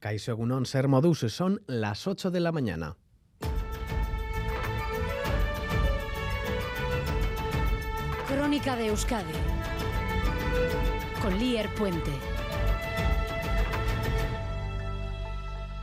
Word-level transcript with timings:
Caixo 0.00 0.30
Egunon, 0.32 0.64
Ser 0.64 0.88
Modus, 0.88 1.18
son 1.28 1.62
las 1.66 2.06
8 2.06 2.30
de 2.30 2.40
la 2.40 2.52
mañana. 2.52 2.96
Crónica 8.26 8.76
de 8.76 8.86
Euskadi 8.86 9.34
con 11.20 11.38
Lier 11.38 11.68
Puente. 11.74 12.29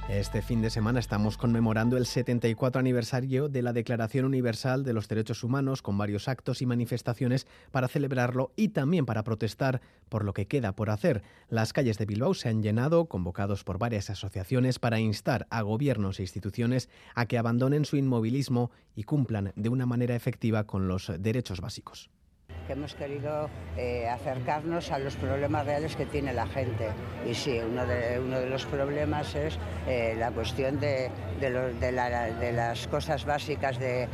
Este 0.10 0.42
fin 0.42 0.62
de 0.62 0.70
semana 0.70 1.02
estamos 1.02 1.38
conmemorando 1.38 1.98
el 1.98 2.06
74 2.06 2.80
aniversario 2.80 3.50
de 3.50 3.62
la 3.62 3.74
Declaración 3.74 4.24
Universal 4.24 4.86
de 4.86 4.94
los 4.94 5.10
Derechos 5.10 5.44
Humanos 5.44 5.82
con 5.82 5.98
varios 5.98 6.30
actos 6.30 6.62
y 6.62 6.66
manifestaciones 6.66 7.46
para 7.72 7.90
celebrarlo 7.90 8.54
y 8.56 8.70
también 8.70 9.06
para 9.06 9.26
protestar 9.26 9.82
por 10.08 10.24
lo 10.24 10.34
que 10.34 10.48
queda 10.48 10.72
por 10.72 10.92
hacer. 10.92 11.24
Las 11.50 11.74
calles 11.74 11.98
de 11.98 12.06
Bilbao 12.06 12.34
se 12.36 12.48
han 12.48 12.64
llenado, 12.64 13.08
convocados 13.08 13.66
por 13.66 13.80
varias 13.80 14.10
asociaciones 14.10 14.80
para 14.80 15.02
instar 15.02 15.46
a 15.50 15.62
gobiernos 15.62 16.20
e 16.20 16.24
instituciones 16.24 16.88
a 17.14 17.26
que 17.26 17.38
abandonen 17.38 17.84
su 17.84 17.98
inmovilismo 17.98 18.72
y 18.96 19.04
cumplan 19.04 19.52
de 19.58 19.68
una 19.68 19.86
manera 19.86 20.16
efectiva 20.16 20.64
con 20.64 20.88
los 20.88 21.12
derechos 21.20 21.60
básicos 21.60 22.10
que 22.68 22.74
hemos 22.74 22.94
querido 22.94 23.50
eh, 23.78 24.08
acercarnos 24.10 24.92
a 24.92 25.00
los 25.00 25.16
problemas 25.16 25.66
reales 25.66 25.96
que 25.96 26.06
tiene 26.06 26.34
la 26.34 26.46
gente. 26.46 26.90
Y 27.26 27.34
sí, 27.34 27.60
uno 27.60 27.86
de, 27.86 28.20
uno 28.20 28.40
de 28.40 28.50
los 28.50 28.66
problemas 28.66 29.34
es 29.34 29.58
eh, 29.88 30.16
la 30.20 30.32
cuestión 30.32 30.80
de, 30.80 31.10
de, 31.40 31.50
lo, 31.50 31.74
de, 31.74 31.92
la, 31.92 32.26
de, 32.26 32.52
las 32.52 32.88
cosas 32.88 33.26
básicas 33.26 33.80
de, 33.80 34.08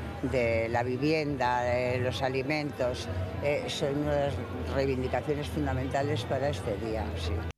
la 0.70 0.84
vivienda, 0.84 1.64
de 1.64 2.00
los 2.00 2.22
alimentos. 2.22 3.08
Eh, 3.44 3.66
son 3.68 3.98
unas 4.04 4.34
reivindicaciones 4.76 5.48
fundamentales 5.48 6.24
para 6.26 6.50
este 6.50 6.78
día. 6.78 7.04
Sí. 7.18 7.53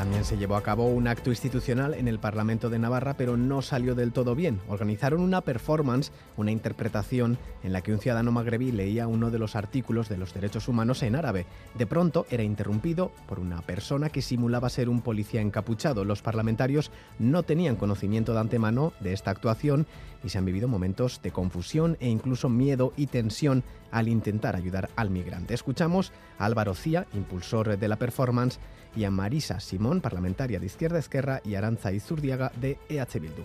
También 0.00 0.24
se 0.24 0.38
llevó 0.38 0.56
a 0.56 0.62
cabo 0.62 0.86
un 0.86 1.08
acto 1.08 1.28
institucional 1.28 1.92
en 1.92 2.08
el 2.08 2.18
Parlamento 2.18 2.70
de 2.70 2.78
Navarra, 2.78 3.18
pero 3.18 3.36
no 3.36 3.60
salió 3.60 3.94
del 3.94 4.12
todo 4.12 4.34
bien. 4.34 4.58
Organizaron 4.66 5.20
una 5.20 5.42
performance, 5.42 6.10
una 6.38 6.50
interpretación, 6.50 7.36
en 7.62 7.74
la 7.74 7.82
que 7.82 7.92
un 7.92 7.98
ciudadano 7.98 8.32
magrebí 8.32 8.72
leía 8.72 9.06
uno 9.06 9.30
de 9.30 9.38
los 9.38 9.56
artículos 9.56 10.08
de 10.08 10.16
los 10.16 10.32
derechos 10.32 10.68
humanos 10.68 11.02
en 11.02 11.16
árabe. 11.16 11.44
De 11.76 11.86
pronto 11.86 12.24
era 12.30 12.42
interrumpido 12.42 13.12
por 13.28 13.40
una 13.40 13.60
persona 13.60 14.08
que 14.08 14.22
simulaba 14.22 14.70
ser 14.70 14.88
un 14.88 15.02
policía 15.02 15.42
encapuchado. 15.42 16.06
Los 16.06 16.22
parlamentarios 16.22 16.90
no 17.18 17.42
tenían 17.42 17.76
conocimiento 17.76 18.32
de 18.32 18.40
antemano 18.40 18.94
de 19.00 19.12
esta 19.12 19.30
actuación 19.30 19.86
y 20.24 20.30
se 20.30 20.38
han 20.38 20.46
vivido 20.46 20.66
momentos 20.66 21.20
de 21.22 21.30
confusión 21.30 21.98
e 22.00 22.08
incluso 22.08 22.48
miedo 22.48 22.94
y 22.96 23.06
tensión 23.06 23.64
al 23.90 24.08
intentar 24.08 24.56
ayudar 24.56 24.88
al 24.96 25.10
migrante. 25.10 25.52
Escuchamos 25.52 26.10
a 26.38 26.46
Álvaro 26.46 26.74
Cía, 26.74 27.06
impulsor 27.12 27.76
de 27.76 27.88
la 27.88 27.96
performance, 27.96 28.58
y 28.96 29.04
a 29.04 29.10
Marisa 29.10 29.60
Simón, 29.60 29.89
parlamentaria 29.98 30.60
de 30.60 30.66
Izquierda 30.66 31.00
Esquerra, 31.00 31.40
y 31.44 31.56
Aranza 31.56 31.90
Izurdiaga 31.90 32.52
de 32.54 32.78
EH 32.88 33.18
Bildu. 33.18 33.42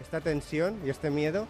Esta 0.00 0.20
tensión 0.20 0.78
y 0.84 0.90
este 0.90 1.10
miedo 1.10 1.46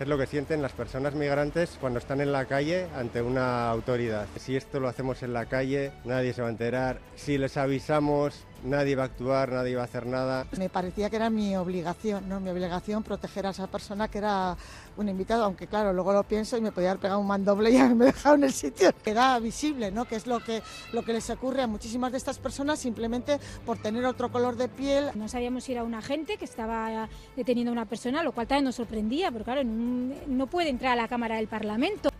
es 0.00 0.06
lo 0.06 0.16
que 0.16 0.26
sienten 0.26 0.62
las 0.62 0.72
personas 0.72 1.14
migrantes 1.14 1.76
cuando 1.80 1.98
están 1.98 2.20
en 2.20 2.32
la 2.32 2.44
calle 2.44 2.86
ante 2.96 3.20
una 3.20 3.68
autoridad. 3.68 4.26
Si 4.36 4.56
esto 4.56 4.80
lo 4.80 4.88
hacemos 4.88 5.22
en 5.22 5.32
la 5.32 5.46
calle, 5.46 5.92
nadie 6.04 6.32
se 6.32 6.42
va 6.42 6.48
a 6.48 6.52
enterar. 6.52 7.00
Si 7.16 7.36
les 7.36 7.56
avisamos, 7.56 8.44
nadie 8.64 8.96
va 8.96 9.04
a 9.04 9.06
actuar, 9.06 9.52
nadie 9.52 9.74
va 9.76 9.82
a 9.82 9.84
hacer 9.84 10.06
nada. 10.06 10.46
Me 10.56 10.68
parecía 10.68 11.10
que 11.10 11.16
era 11.16 11.30
mi 11.30 11.56
obligación, 11.56 12.28
¿no? 12.28 12.40
Mi 12.40 12.50
obligación 12.50 13.02
proteger 13.02 13.46
a 13.46 13.50
esa 13.50 13.66
persona 13.66 14.08
que 14.08 14.18
era 14.18 14.56
un 14.96 15.08
invitado, 15.08 15.44
aunque 15.44 15.66
claro, 15.66 15.92
luego 15.92 16.12
lo 16.12 16.24
pienso 16.24 16.56
y 16.56 16.60
me 16.60 16.72
podía 16.72 16.90
haber 16.90 17.00
pegado 17.00 17.20
un 17.20 17.26
mandoble 17.26 17.70
y 17.70 17.76
haberme 17.76 18.04
dejado 18.12 18.34
en 18.36 18.44
el 18.44 18.52
sitio. 18.52 18.90
Queda 19.02 19.38
visible, 19.38 19.90
¿no? 19.90 20.04
Que 20.04 20.16
es 20.16 20.26
lo 20.26 20.40
que, 20.40 20.62
lo 20.92 21.04
que 21.04 21.12
les 21.12 21.28
ocurre 21.30 21.62
a 21.62 21.66
muchísimas 21.66 22.12
de 22.12 22.18
estas 22.18 22.38
personas 22.38 22.78
simplemente 22.78 23.38
por 23.64 23.78
tener 23.78 24.04
otro 24.04 24.30
color 24.30 24.56
de 24.56 24.68
piel. 24.68 25.10
No 25.14 25.28
sabíamos 25.28 25.64
si 25.64 25.72
era 25.72 25.84
un 25.84 25.94
agente 25.94 26.36
que 26.36 26.44
estaba 26.44 27.08
deteniendo 27.36 27.70
a 27.70 27.72
una 27.72 27.86
persona, 27.86 28.22
lo 28.22 28.32
cual 28.32 28.46
también 28.46 28.64
nos 28.64 28.76
sorprendía, 28.76 29.30
porque 29.30 29.44
claro, 29.44 29.62
no 29.64 30.46
puede 30.46 30.70
entrar 30.70 30.92
a 30.92 30.96
la 30.96 31.08
Cámara 31.08 31.36
del 31.36 31.48
Parlamento. 31.48 32.10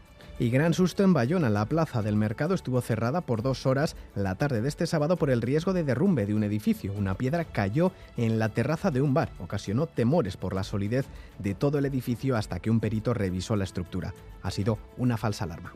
Y 0.41 0.51
gran 0.51 0.73
susto 0.73 1.03
en 1.03 1.13
Bayona. 1.13 1.51
La 1.51 1.67
plaza 1.67 2.01
del 2.01 2.15
mercado 2.15 2.55
estuvo 2.55 2.81
cerrada 2.81 3.23
por 3.23 3.43
dos 3.43 3.67
horas 3.67 3.97
la 4.15 4.37
tarde 4.37 4.61
de 4.61 4.69
este 4.69 4.87
sábado 4.87 5.17
por 5.17 5.31
el 5.31 5.43
riesgo 5.43 5.73
de 5.73 5.83
derrumbe 5.83 6.27
de 6.27 6.35
un 6.35 6.45
edificio. 6.45 6.93
Una 6.93 7.15
piedra 7.15 7.45
cayó 7.45 7.91
en 8.17 8.39
la 8.39 8.49
terraza 8.49 8.93
de 8.93 9.01
un 9.01 9.15
bar. 9.15 9.31
Ocasionó 9.41 9.89
temores 9.89 10.37
por 10.37 10.55
la 10.55 10.63
solidez 10.63 11.07
de 11.41 11.55
todo 11.55 11.79
el 11.79 11.87
edificio 11.87 12.37
hasta 12.37 12.61
que 12.61 12.71
un 12.71 12.79
perito 12.79 13.15
revisó 13.15 13.57
la 13.57 13.65
estructura. 13.65 14.15
Ha 14.43 14.53
sido 14.53 14.79
una 14.97 15.17
falsa 15.17 15.43
alarma. 15.43 15.73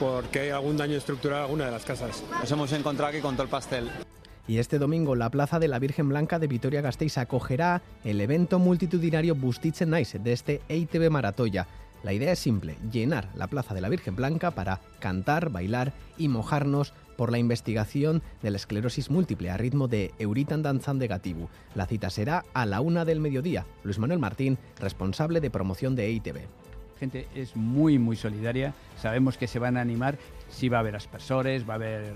Porque 0.00 0.40
hay 0.40 0.50
algún 0.50 0.76
daño 0.76 0.96
estructural 0.96 1.40
a 1.40 1.44
alguna 1.44 1.66
de 1.66 1.70
las 1.70 1.84
casas. 1.84 2.24
Nos 2.40 2.50
hemos 2.50 2.72
encontrado 2.72 3.10
aquí 3.10 3.20
con 3.20 3.34
todo 3.34 3.44
el 3.44 3.48
pastel. 3.48 3.88
Y 4.48 4.58
este 4.58 4.78
domingo 4.78 5.16
la 5.16 5.30
Plaza 5.30 5.58
de 5.58 5.66
la 5.66 5.80
Virgen 5.80 6.08
Blanca 6.08 6.38
de 6.38 6.46
Vitoria-Gasteiz 6.46 7.18
acogerá 7.18 7.82
el 8.04 8.20
evento 8.20 8.60
multitudinario 8.60 9.34
Bustitzen 9.34 9.90
Nice 9.90 10.20
de 10.20 10.32
este 10.32 10.60
EITB 10.68 11.10
Maratoya. 11.10 11.66
La 12.04 12.12
idea 12.12 12.30
es 12.30 12.38
simple, 12.38 12.76
llenar 12.92 13.28
la 13.34 13.48
Plaza 13.48 13.74
de 13.74 13.80
la 13.80 13.88
Virgen 13.88 14.14
Blanca 14.14 14.52
para 14.52 14.80
cantar, 15.00 15.50
bailar 15.50 15.92
y 16.16 16.28
mojarnos 16.28 16.94
por 17.16 17.32
la 17.32 17.38
investigación 17.38 18.22
de 18.42 18.50
la 18.50 18.58
esclerosis 18.58 19.10
múltiple 19.10 19.50
a 19.50 19.56
ritmo 19.56 19.88
de 19.88 20.12
Euritan 20.20 20.62
Danzan 20.62 21.00
de 21.00 21.08
Gatibu. 21.08 21.48
La 21.74 21.86
cita 21.86 22.10
será 22.10 22.44
a 22.54 22.66
la 22.66 22.80
una 22.80 23.04
del 23.04 23.18
mediodía. 23.18 23.66
Luis 23.82 23.98
Manuel 23.98 24.20
Martín, 24.20 24.58
responsable 24.78 25.40
de 25.40 25.50
promoción 25.50 25.96
de 25.96 26.06
EITB 26.06 26.38
gente 26.98 27.28
es 27.34 27.54
muy 27.54 27.98
muy 27.98 28.16
solidaria, 28.16 28.72
sabemos 28.98 29.36
que 29.36 29.46
se 29.46 29.58
van 29.58 29.76
a 29.76 29.82
animar, 29.82 30.16
sí 30.48 30.70
va 30.70 30.78
a 30.78 30.80
haber 30.80 30.96
aspersores, 30.96 31.68
va 31.68 31.74
a 31.74 31.76
haber 31.76 32.14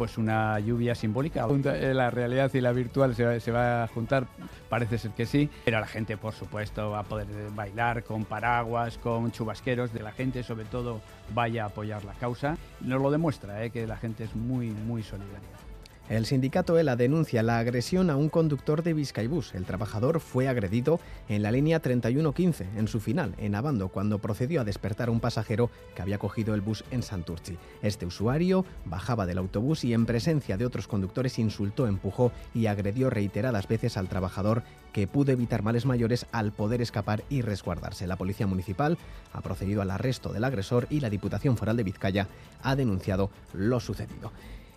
pues 0.00 0.16
una 0.16 0.58
lluvia 0.60 0.94
simbólica. 0.94 1.46
Eh, 1.74 1.92
la 1.92 2.08
realidad 2.08 2.50
y 2.54 2.62
la 2.62 2.72
virtual 2.72 3.14
se 3.14 3.52
va, 3.52 3.84
a 3.84 3.86
juntar, 3.86 4.26
parece 4.70 4.96
ser 4.96 5.10
que 5.10 5.26
sí, 5.26 5.50
pero 5.62 5.78
la 5.78 5.86
gente 5.86 6.16
por 6.16 6.32
supuesto 6.32 6.92
va 6.92 7.00
a 7.00 7.02
poder 7.02 7.26
bailar 7.54 8.02
con 8.02 8.24
paraguas, 8.24 8.96
con 8.96 9.30
chubasqueros, 9.30 9.92
de 9.92 10.00
la 10.00 10.12
gente 10.12 10.42
sobre 10.42 10.64
todo 10.64 11.02
vaya 11.34 11.64
a 11.64 11.66
apoyar 11.66 12.02
la 12.06 12.14
causa. 12.14 12.56
Nos 12.80 13.02
lo 13.02 13.10
demuestra, 13.10 13.62
eh, 13.62 13.68
que 13.68 13.86
la 13.86 13.98
gente 13.98 14.24
es 14.24 14.34
muy, 14.34 14.68
muy 14.68 15.02
solidaria. 15.02 15.69
El 16.10 16.26
sindicato 16.26 16.76
ELA 16.76 16.96
denuncia 16.96 17.40
la 17.44 17.60
agresión 17.60 18.10
a 18.10 18.16
un 18.16 18.30
conductor 18.30 18.82
de 18.82 18.94
Vizcaibús. 18.94 19.54
El 19.54 19.64
trabajador 19.64 20.18
fue 20.18 20.48
agredido 20.48 20.98
en 21.28 21.40
la 21.44 21.52
línea 21.52 21.78
3115, 21.78 22.66
en 22.76 22.88
su 22.88 22.98
final, 22.98 23.32
en 23.38 23.54
Abando, 23.54 23.90
cuando 23.90 24.18
procedió 24.18 24.60
a 24.60 24.64
despertar 24.64 25.06
a 25.06 25.12
un 25.12 25.20
pasajero 25.20 25.70
que 25.94 26.02
había 26.02 26.18
cogido 26.18 26.52
el 26.56 26.62
bus 26.62 26.82
en 26.90 27.04
Santurci. 27.04 27.58
Este 27.80 28.06
usuario 28.06 28.64
bajaba 28.86 29.24
del 29.24 29.38
autobús 29.38 29.84
y 29.84 29.94
en 29.94 30.04
presencia 30.04 30.56
de 30.56 30.66
otros 30.66 30.88
conductores 30.88 31.38
insultó, 31.38 31.86
empujó 31.86 32.32
y 32.54 32.66
agredió 32.66 33.08
reiteradas 33.08 33.68
veces 33.68 33.96
al 33.96 34.08
trabajador 34.08 34.64
que 34.92 35.06
pudo 35.06 35.30
evitar 35.30 35.62
males 35.62 35.86
mayores 35.86 36.26
al 36.32 36.50
poder 36.50 36.82
escapar 36.82 37.22
y 37.28 37.42
resguardarse. 37.42 38.08
La 38.08 38.16
Policía 38.16 38.48
Municipal 38.48 38.98
ha 39.32 39.42
procedido 39.42 39.80
al 39.80 39.92
arresto 39.92 40.32
del 40.32 40.42
agresor 40.42 40.88
y 40.90 40.98
la 40.98 41.08
Diputación 41.08 41.56
Foral 41.56 41.76
de 41.76 41.84
Vizcaya 41.84 42.26
ha 42.64 42.74
denunciado 42.74 43.30
lo 43.52 43.78
sucedido. 43.78 44.32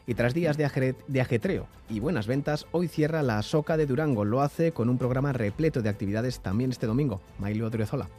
Y 0.06 0.16
tras 0.16 0.34
días 0.34 0.58
de, 0.58 1.22
ajetreo 1.22 1.68
y 1.90 2.00
buenas 2.00 2.28
ventas, 2.28 2.68
hoy 2.72 2.88
cierra 2.88 3.24
la 3.24 3.42
Soca 3.42 3.78
de 3.78 3.86
Durango. 3.86 4.26
Lo 4.26 4.42
hace 4.42 4.74
con 4.74 4.90
un 4.90 4.98
programa 4.98 5.32
repleto 5.32 5.82
de 5.82 5.90
actividades 5.90 6.42
también 6.42 6.72
este 6.72 6.88
domingo. 6.88 7.22
Mailo 7.40 7.68
Odriozola. 7.68 8.10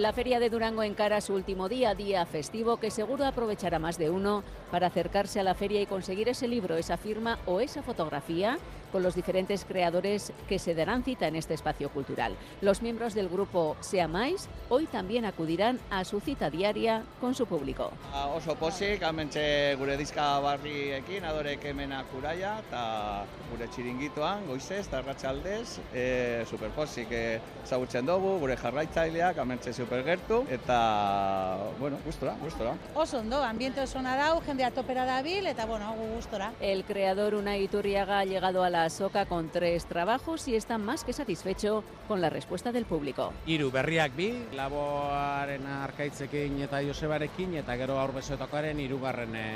La 0.00 0.12
Feria 0.12 0.38
de 0.38 0.48
Durango 0.48 0.84
encara 0.84 1.20
su 1.20 1.34
último 1.34 1.68
día, 1.68 1.92
día 1.92 2.24
festivo, 2.24 2.76
que 2.76 2.92
seguro 2.92 3.24
aprovechará 3.24 3.80
más 3.80 3.98
de 3.98 4.10
uno 4.10 4.44
para 4.70 4.86
acercarse 4.86 5.40
a 5.40 5.42
la 5.42 5.56
feria 5.56 5.82
y 5.82 5.86
conseguir 5.86 6.28
ese 6.28 6.46
libro, 6.46 6.76
esa 6.76 6.96
firma 6.96 7.40
o 7.46 7.58
esa 7.58 7.82
fotografía 7.82 8.58
con 8.92 9.02
los 9.02 9.14
diferentes 9.14 9.64
creadores 9.64 10.32
que 10.48 10.58
se 10.58 10.74
darán 10.74 11.04
cita 11.04 11.26
en 11.26 11.36
este 11.36 11.54
espacio 11.54 11.90
cultural. 11.90 12.36
Los 12.60 12.82
miembros 12.82 13.14
del 13.14 13.28
grupo 13.28 13.76
Sea 13.80 14.08
Mais 14.08 14.48
hoy 14.68 14.86
también 14.86 15.24
acudirán 15.24 15.78
a 15.90 16.04
su 16.04 16.20
cita 16.20 16.50
diaria 16.50 17.02
con 17.20 17.34
su 17.34 17.46
público. 17.46 17.92
Oso 18.34 18.54
posik, 18.56 19.02
amentxe 19.02 19.74
gure 19.78 19.96
dizka 19.96 20.38
barriekin, 20.40 21.24
adorek 21.24 21.64
hemenak 21.64 22.12
uraia, 22.16 22.58
eta 22.66 23.26
gure 23.50 23.68
txiringitoan, 23.68 24.46
goizez, 24.48 24.86
eta 24.86 25.02
ratxaldez, 25.02 25.78
e, 25.92 26.44
superposik 26.48 27.12
e, 27.12 27.24
zagutzen 27.66 28.06
dugu, 28.06 28.38
gure 28.40 28.56
jarraitzaileak, 28.56 29.38
amentxe 29.38 29.72
supergertu, 29.88 30.44
eta, 30.50 31.56
bueno, 31.80 31.96
gustora, 32.04 32.34
gustora. 32.42 32.74
Oso 32.94 33.18
ondo, 33.18 33.42
ambiente 33.42 33.80
oso 33.80 34.02
nadau, 34.02 34.40
jendea 34.44 34.70
topera 34.70 35.06
dabil, 35.06 35.46
eta, 35.46 35.64
bueno, 35.64 35.94
gustora. 36.14 36.52
El 36.60 36.84
creador 36.84 37.34
Unai 37.34 37.64
Iturriaga 37.64 38.20
ha 38.20 38.24
llegado 38.24 38.62
a 38.64 38.70
la 38.70 38.90
Soca 38.90 39.24
con 39.24 39.48
tres 39.48 39.86
trabajos 39.86 40.46
y 40.48 40.56
está 40.56 40.76
más 40.76 41.04
que 41.04 41.12
satisfecho 41.12 41.84
con 42.06 42.20
la 42.20 42.28
respuesta 42.28 42.70
del 42.70 42.84
público. 42.84 43.32
Iru 43.46 43.70
berriak 43.70 44.14
bi, 44.16 44.28
laboaren 44.52 45.66
arkaitzekin 45.66 46.60
eta 46.68 46.82
Josebarekin 46.84 47.56
eta 47.62 47.76
gero 47.80 47.98
aurbezoetakoaren 47.98 48.80
irugarren 48.80 49.36
e, 49.36 49.46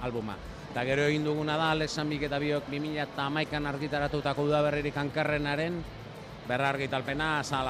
albuma. 0.00 0.36
Eta 0.70 0.84
gero 0.84 1.04
egin 1.08 1.24
duguna 1.24 1.56
da, 1.56 1.70
Alexan 1.72 2.08
Bik 2.08 2.26
eta 2.28 2.40
Biok 2.40 2.66
2000 2.72 3.04
eta 3.04 3.28
amaikan 3.28 3.66
argitaratutako 3.66 4.48
udaberririk 4.48 4.96
ankarrenaren 5.00 5.82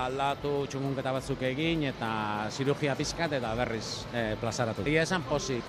aldatu, 0.05 0.67
txungunketa 0.69 1.13
batzuk 1.17 1.41
egin 1.49 1.85
eta 1.89 2.49
cirugía 2.51 2.95
pizkat 2.95 3.33
eta 3.39 3.55
berriz 3.57 4.05
eh, 4.13 4.37
plazaratu. 4.41 4.83
Egia 4.85 5.03
esan. 5.03 5.25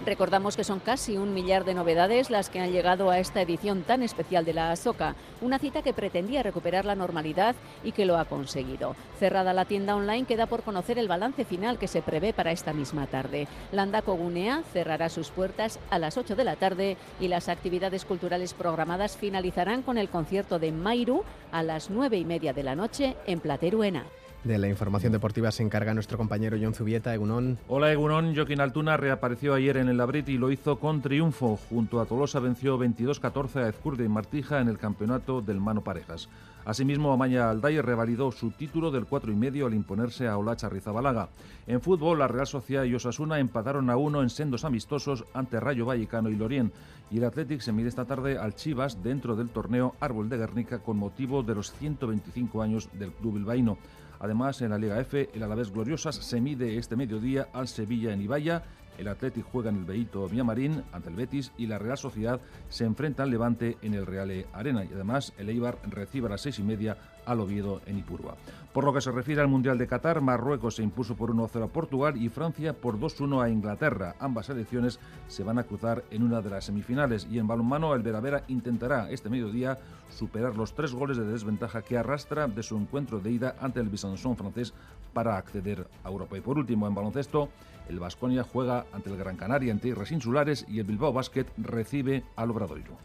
Recordamos 0.05 0.57
que 0.57 0.63
son 0.63 0.79
casi 0.79 1.17
un 1.17 1.33
millar 1.33 1.63
de 1.63 1.73
novedades 1.73 2.29
las 2.29 2.49
que 2.49 2.59
han 2.59 2.71
llegado 2.71 3.09
a 3.09 3.19
esta 3.19 3.41
edición 3.41 3.83
tan 3.83 4.03
especial 4.03 4.43
de 4.43 4.53
la 4.53 4.71
ASOCA, 4.71 5.15
una 5.41 5.57
cita 5.57 5.81
que 5.81 5.93
pretendía 5.93 6.43
recuperar 6.43 6.85
la 6.85 6.95
normalidad 6.95 7.55
y 7.83 7.93
que 7.93 8.05
lo 8.05 8.17
ha 8.17 8.25
conseguido. 8.25 8.95
Cerrada 9.19 9.53
la 9.53 9.65
tienda 9.65 9.95
online, 9.95 10.25
queda 10.25 10.45
por 10.45 10.63
conocer 10.63 10.99
el 10.99 11.07
balance 11.07 11.45
final 11.45 11.77
que 11.77 11.87
se 11.87 12.01
prevé 12.01 12.33
para 12.33 12.51
esta 12.51 12.73
misma 12.73 13.07
tarde. 13.07 13.47
Landa 13.71 14.01
Cogunea 14.01 14.63
cerrará 14.73 15.09
sus 15.09 15.29
puertas 15.29 15.79
a 15.89 15.97
las 15.97 16.17
8 16.17 16.35
de 16.35 16.43
la 16.43 16.55
tarde 16.55 16.97
y 17.19 17.29
las 17.29 17.47
actividades 17.47 18.05
culturales 18.05 18.53
programadas 18.53 19.15
finalizarán 19.15 19.81
con 19.81 19.97
el 19.97 20.09
concierto 20.09 20.59
de 20.59 20.71
Mairu 20.71 21.23
a 21.51 21.63
las 21.63 21.89
9 21.89 22.17
y 22.17 22.25
media 22.25 22.53
de 22.53 22.63
la 22.63 22.75
noche 22.75 22.96
en 22.99 23.39
Plateruena. 23.39 24.05
De 24.47 24.57
la 24.57 24.69
información 24.69 25.11
deportiva 25.11 25.51
se 25.51 25.61
encarga 25.61 25.93
nuestro 25.93 26.17
compañero 26.17 26.55
John 26.57 26.73
Zubieta, 26.73 27.13
Egunon. 27.13 27.57
Hola 27.67 27.91
Egunon, 27.91 28.33
Joaquín 28.33 28.61
Altuna 28.61 28.95
reapareció 28.95 29.53
ayer 29.53 29.75
en 29.75 29.89
el 29.89 29.97
Labrit 29.97 30.29
y 30.29 30.37
lo 30.37 30.51
hizo 30.51 30.79
con 30.79 31.01
triunfo. 31.01 31.59
Junto 31.69 31.99
a 31.99 32.05
Tolosa 32.05 32.39
venció 32.39 32.79
22-14 32.79 33.57
a 33.57 33.67
Ezcurde 33.67 34.05
y 34.05 34.07
Martija 34.07 34.61
en 34.61 34.69
el 34.69 34.77
campeonato 34.77 35.41
del 35.41 35.59
Mano 35.59 35.83
Parejas. 35.83 36.29
Asimismo, 36.63 37.11
Amaña 37.11 37.49
Alday 37.49 37.81
revalidó 37.81 38.31
su 38.31 38.51
título 38.51 38.89
del 38.89 39.05
4 39.05 39.33
y 39.33 39.35
medio 39.35 39.67
al 39.67 39.73
imponerse 39.73 40.29
a 40.29 40.37
Olacha 40.37 40.69
Rizabalaga. 40.69 41.27
En 41.65 41.81
fútbol, 41.81 42.19
la 42.19 42.29
Real 42.29 42.47
Sociedad 42.47 42.85
y 42.85 42.95
Osasuna 42.95 43.39
empataron 43.39 43.89
a 43.89 43.97
uno 43.97 44.21
en 44.21 44.29
sendos 44.29 44.63
amistosos 44.63 45.25
ante 45.33 45.59
Rayo 45.59 45.85
Vallecano 45.85 46.29
y 46.29 46.37
Lorien. 46.37 46.71
Y 47.11 47.17
el 47.17 47.25
Athletic 47.25 47.59
se 47.59 47.73
mide 47.73 47.89
esta 47.89 48.05
tarde 48.05 48.37
al 48.37 48.55
Chivas 48.55 49.03
dentro 49.03 49.35
del 49.35 49.49
torneo 49.49 49.95
Árbol 49.99 50.29
de 50.29 50.37
Guernica 50.37 50.79
con 50.79 50.95
motivo 50.95 51.43
de 51.43 51.55
los 51.55 51.73
125 51.73 52.61
años 52.61 52.89
del 52.93 53.11
club 53.11 53.35
bilbaíno. 53.35 53.77
Además, 54.19 54.61
en 54.61 54.71
la 54.71 54.77
Liga 54.77 54.99
F, 54.99 55.29
el 55.33 55.43
Alavés 55.43 55.71
Gloriosas 55.71 56.15
se 56.15 56.41
mide 56.41 56.77
este 56.77 56.95
mediodía 56.95 57.47
al 57.53 57.67
Sevilla 57.67 58.13
en 58.13 58.21
Ibaya 58.21 58.63
el 58.97 59.07
Athletic 59.07 59.45
juega 59.45 59.69
en 59.69 59.77
el 59.77 59.85
Beito 59.85 60.27
Villamarín 60.27 60.83
ante 60.91 61.09
el 61.09 61.15
Betis 61.15 61.51
y 61.57 61.67
la 61.67 61.77
Real 61.77 61.97
Sociedad 61.97 62.41
se 62.69 62.85
enfrenta 62.85 63.23
al 63.23 63.29
Levante 63.29 63.77
en 63.81 63.93
el 63.93 64.05
Reale 64.05 64.47
Arena. 64.53 64.83
Y 64.83 64.93
además 64.93 65.33
el 65.37 65.49
Eibar 65.49 65.77
recibe 65.89 66.27
a 66.27 66.31
las 66.31 66.41
seis 66.41 66.59
y 66.59 66.63
media 66.63 66.97
al 67.27 67.41
Oviedo 67.41 67.81
en 67.85 67.99
Ipurua. 67.99 68.35
Por 68.73 68.83
lo 68.83 68.93
que 68.93 69.01
se 69.01 69.11
refiere 69.11 69.41
al 69.41 69.47
Mundial 69.47 69.77
de 69.77 69.87
Qatar, 69.87 70.21
Marruecos 70.21 70.75
se 70.75 70.83
impuso 70.83 71.15
por 71.15 71.31
1-0 71.31 71.63
a 71.63 71.67
Portugal 71.67 72.15
y 72.15 72.29
Francia 72.29 72.73
por 72.73 72.99
2-1 72.99 73.43
a 73.43 73.49
Inglaterra. 73.49 74.15
Ambas 74.19 74.47
selecciones 74.47 74.99
se 75.27 75.43
van 75.43 75.59
a 75.59 75.63
cruzar 75.63 76.03
en 76.09 76.23
una 76.23 76.41
de 76.41 76.49
las 76.49 76.65
semifinales 76.65 77.27
y 77.29 77.37
en 77.37 77.47
balonmano 77.47 77.93
el 77.93 78.01
Veravera 78.01 78.43
intentará 78.47 79.09
este 79.11 79.29
mediodía 79.29 79.77
superar 80.09 80.55
los 80.55 80.73
tres 80.73 80.93
goles 80.93 81.17
de 81.17 81.25
desventaja 81.25 81.81
que 81.81 81.97
arrastra 81.97 82.47
de 82.47 82.63
su 82.63 82.77
encuentro 82.77 83.19
de 83.19 83.31
ida 83.31 83.55
ante 83.59 83.79
el 83.79 83.89
Bisanson 83.89 84.37
francés 84.37 84.73
para 85.13 85.37
acceder 85.37 85.87
a 86.03 86.09
Europa. 86.09 86.37
Y 86.37 86.41
por 86.41 86.57
último, 86.57 86.87
en 86.87 86.95
baloncesto, 86.95 87.49
el 87.89 87.99
Vasconia 87.99 88.43
juega 88.43 88.85
ante 88.93 89.09
el 89.09 89.17
Gran 89.17 89.37
Canaria 89.37 89.71
en 89.71 89.79
tierras 89.79 90.11
insulares 90.11 90.65
y 90.69 90.79
el 90.79 90.85
Bilbao 90.85 91.13
Basket 91.13 91.47
recibe 91.57 92.23
al 92.35 92.51
Obradoiro. 92.51 92.97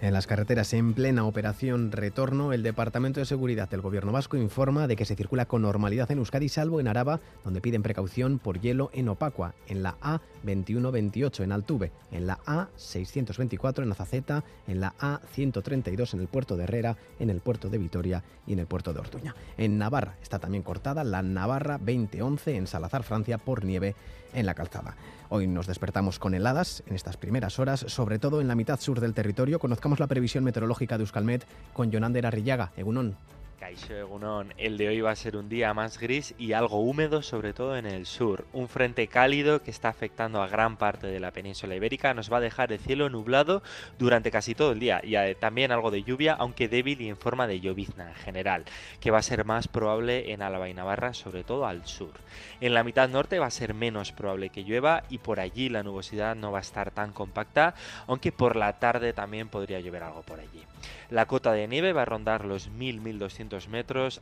En 0.00 0.12
las 0.12 0.28
carreteras 0.28 0.74
en 0.74 0.94
plena 0.94 1.24
operación 1.24 1.90
retorno, 1.90 2.52
el 2.52 2.62
Departamento 2.62 3.18
de 3.18 3.26
Seguridad 3.26 3.68
del 3.68 3.80
Gobierno 3.80 4.12
Vasco 4.12 4.36
informa 4.36 4.86
de 4.86 4.94
que 4.94 5.04
se 5.04 5.16
circula 5.16 5.46
con 5.46 5.62
normalidad 5.62 6.08
en 6.12 6.18
Euskadi, 6.18 6.48
salvo 6.48 6.78
en 6.78 6.86
Araba, 6.86 7.18
donde 7.42 7.60
piden 7.60 7.82
precaución 7.82 8.38
por 8.38 8.60
hielo 8.60 8.90
en 8.92 9.08
Opacua, 9.08 9.54
en 9.66 9.82
la 9.82 9.98
A2128 9.98 11.42
en 11.42 11.50
Altuve, 11.50 11.90
en 12.12 12.28
la 12.28 12.38
A624 12.44 13.82
en 13.82 13.90
Azaceta, 13.90 14.44
en 14.68 14.78
la 14.78 14.94
A132 15.00 16.14
en 16.14 16.20
el 16.20 16.28
puerto 16.28 16.56
de 16.56 16.62
Herrera, 16.62 16.96
en 17.18 17.28
el 17.28 17.40
puerto 17.40 17.68
de 17.68 17.78
Vitoria 17.78 18.22
y 18.46 18.52
en 18.52 18.60
el 18.60 18.66
puerto 18.68 18.92
de 18.92 19.00
Ortuña. 19.00 19.34
En 19.56 19.78
Navarra 19.78 20.14
está 20.22 20.38
también 20.38 20.62
cortada 20.62 21.02
la 21.02 21.22
Navarra 21.22 21.76
2011 21.78 22.54
en 22.54 22.68
Salazar, 22.68 23.02
Francia, 23.02 23.38
por 23.38 23.64
nieve 23.64 23.96
en 24.32 24.46
la 24.46 24.54
calzada. 24.54 24.94
Hoy 25.30 25.46
nos 25.46 25.66
despertamos 25.66 26.18
con 26.18 26.34
heladas 26.34 26.82
en 26.86 26.94
estas 26.94 27.18
primeras 27.18 27.58
horas, 27.58 27.80
sobre 27.88 28.18
todo 28.18 28.40
en 28.40 28.48
la 28.48 28.54
mitad 28.54 28.80
sur 28.80 29.00
del 29.00 29.12
territorio. 29.12 29.58
Conozcamos 29.58 29.87
la 29.96 30.06
previsión 30.06 30.44
meteorológica 30.44 30.98
de 30.98 31.04
Euskalmet 31.04 31.46
con 31.72 31.90
Jonander 31.90 32.26
Arrillaga. 32.26 32.72
Egunon. 32.76 33.16
Caixo 33.58 33.92
Egunon, 33.92 34.54
el 34.56 34.78
de 34.78 34.86
hoy 34.86 35.00
va 35.00 35.10
a 35.10 35.16
ser 35.16 35.36
un 35.36 35.48
día 35.48 35.74
más 35.74 35.98
gris 35.98 36.32
y 36.38 36.52
algo 36.52 36.80
húmedo, 36.80 37.22
sobre 37.22 37.52
todo 37.52 37.76
en 37.76 37.86
el 37.86 38.06
sur. 38.06 38.46
Un 38.52 38.68
frente 38.68 39.08
cálido 39.08 39.62
que 39.62 39.72
está 39.72 39.88
afectando 39.88 40.40
a 40.40 40.46
gran 40.46 40.76
parte 40.76 41.08
de 41.08 41.18
la 41.18 41.32
península 41.32 41.74
ibérica 41.74 42.14
nos 42.14 42.32
va 42.32 42.36
a 42.36 42.40
dejar 42.40 42.70
el 42.72 42.78
cielo 42.78 43.10
nublado 43.10 43.64
durante 43.98 44.30
casi 44.30 44.54
todo 44.54 44.70
el 44.70 44.78
día 44.78 45.00
y 45.02 45.16
eh, 45.16 45.34
también 45.34 45.72
algo 45.72 45.90
de 45.90 46.04
lluvia, 46.04 46.34
aunque 46.34 46.68
débil 46.68 47.00
y 47.00 47.08
en 47.08 47.16
forma 47.16 47.48
de 47.48 47.58
llovizna 47.58 48.10
en 48.10 48.14
general, 48.14 48.64
que 49.00 49.10
va 49.10 49.18
a 49.18 49.22
ser 49.22 49.44
más 49.44 49.66
probable 49.66 50.32
en 50.32 50.42
Álava 50.42 50.68
y 50.68 50.74
Navarra, 50.74 51.12
sobre 51.12 51.42
todo 51.42 51.66
al 51.66 51.84
sur. 51.84 52.12
En 52.60 52.74
la 52.74 52.84
mitad 52.84 53.08
norte 53.08 53.40
va 53.40 53.46
a 53.46 53.50
ser 53.50 53.74
menos 53.74 54.12
probable 54.12 54.50
que 54.50 54.62
llueva 54.62 55.02
y 55.08 55.18
por 55.18 55.40
allí 55.40 55.68
la 55.68 55.82
nubosidad 55.82 56.36
no 56.36 56.52
va 56.52 56.58
a 56.58 56.62
estar 56.62 56.92
tan 56.92 57.12
compacta, 57.12 57.74
aunque 58.06 58.30
por 58.30 58.54
la 58.54 58.78
tarde 58.78 59.12
también 59.12 59.48
podría 59.48 59.80
llover 59.80 60.04
algo 60.04 60.22
por 60.22 60.38
allí. 60.38 60.62
La 61.10 61.26
cota 61.26 61.52
de 61.52 61.66
nieve 61.66 61.94
va 61.94 62.02
a 62.02 62.04
rondar 62.04 62.44
los 62.44 62.70
1000-1200 62.70 63.47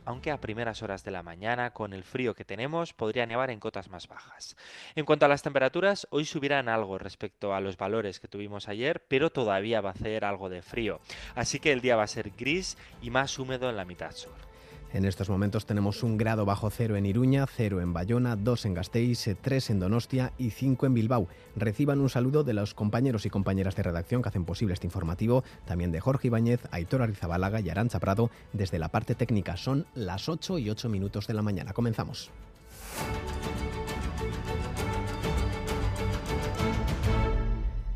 aunque 0.05 0.31
a 0.31 0.39
primeras 0.39 0.81
horas 0.83 1.03
de 1.03 1.11
la 1.11 1.23
mañana, 1.23 1.71
con 1.71 1.93
el 1.93 2.03
frío 2.03 2.33
que 2.33 2.45
tenemos, 2.45 2.93
podría 2.93 3.25
nevar 3.25 3.49
en 3.49 3.59
cotas 3.59 3.89
más 3.89 4.07
bajas. 4.07 4.55
En 4.95 5.05
cuanto 5.05 5.25
a 5.25 5.29
las 5.29 5.43
temperaturas, 5.43 6.07
hoy 6.09 6.25
subirán 6.25 6.69
algo 6.69 6.97
respecto 6.97 7.53
a 7.53 7.61
los 7.61 7.77
valores 7.77 8.19
que 8.19 8.27
tuvimos 8.27 8.67
ayer, 8.67 9.03
pero 9.07 9.29
todavía 9.29 9.81
va 9.81 9.89
a 9.89 9.93
hacer 9.93 10.25
algo 10.25 10.49
de 10.49 10.61
frío. 10.61 10.99
Así 11.35 11.59
que 11.59 11.71
el 11.71 11.81
día 11.81 11.95
va 11.95 12.03
a 12.03 12.07
ser 12.07 12.31
gris 12.31 12.77
y 13.01 13.09
más 13.09 13.37
húmedo 13.39 13.69
en 13.69 13.77
la 13.77 13.85
mitad 13.85 14.11
sur. 14.11 14.56
En 14.93 15.03
estos 15.03 15.29
momentos 15.29 15.65
tenemos 15.65 16.01
un 16.01 16.17
grado 16.17 16.45
bajo 16.45 16.69
cero 16.69 16.95
en 16.95 17.05
Iruña, 17.05 17.45
cero 17.45 17.81
en 17.81 17.91
Bayona, 17.91 18.37
dos 18.37 18.65
en 18.65 18.73
Gasteiz, 18.73 19.27
tres 19.41 19.69
en 19.69 19.79
Donostia 19.79 20.31
y 20.37 20.51
cinco 20.51 20.85
en 20.85 20.93
Bilbao. 20.93 21.27
Reciban 21.57 21.99
un 21.99 22.09
saludo 22.09 22.45
de 22.45 22.53
los 22.53 22.73
compañeros 22.73 23.25
y 23.25 23.29
compañeras 23.29 23.75
de 23.75 23.83
redacción 23.83 24.21
que 24.21 24.29
hacen 24.29 24.45
posible 24.45 24.73
este 24.73 24.87
informativo, 24.87 25.43
también 25.65 25.91
de 25.91 25.99
Jorge 25.99 26.27
Ibáñez, 26.27 26.61
Aitor 26.71 27.01
Arizabalaga 27.01 27.59
y 27.59 27.69
Arancha 27.69 27.99
Prado 27.99 28.31
desde 28.53 28.79
la 28.79 28.87
parte 28.87 29.13
técnica. 29.13 29.57
Son 29.57 29.85
las 29.93 30.29
8 30.29 30.57
y 30.57 30.69
8 30.69 30.87
minutos 30.87 31.27
de 31.27 31.33
la 31.33 31.41
mañana. 31.41 31.73
Comenzamos. 31.73 32.31